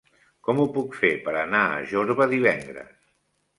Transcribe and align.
Com 0.47 0.61
ho 0.63 0.65
puc 0.77 0.97
fer 1.01 1.11
per 1.27 1.35
anar 1.43 1.63
a 1.75 1.85
Jorba 1.93 2.29
divendres? 2.35 2.93